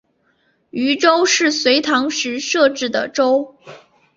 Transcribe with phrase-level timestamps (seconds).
[0.71, 3.55] 渝州是隋朝时设置的州。